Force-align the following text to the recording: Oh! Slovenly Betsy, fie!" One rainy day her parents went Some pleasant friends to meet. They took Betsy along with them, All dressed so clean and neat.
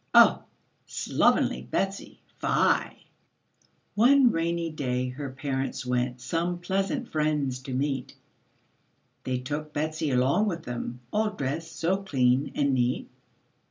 Oh! 0.15 0.43
Slovenly 0.87 1.61
Betsy, 1.69 2.21
fie!" 2.39 3.05
One 3.93 4.31
rainy 4.31 4.71
day 4.71 5.09
her 5.09 5.29
parents 5.29 5.85
went 5.85 6.19
Some 6.21 6.57
pleasant 6.57 7.09
friends 7.11 7.59
to 7.59 7.73
meet. 7.75 8.15
They 9.25 9.37
took 9.37 9.73
Betsy 9.73 10.09
along 10.09 10.47
with 10.47 10.63
them, 10.63 11.01
All 11.13 11.29
dressed 11.29 11.75
so 11.77 11.97
clean 11.97 12.51
and 12.55 12.73
neat. 12.73 13.11